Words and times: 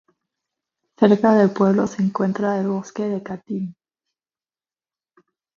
Cerca 0.97 1.35
del 1.35 1.51
pueblo 1.51 1.85
se 1.85 2.01
encuentra 2.01 2.59
el 2.59 2.69
bosque 2.69 3.03
de 3.03 3.21
Katyn. 3.21 3.75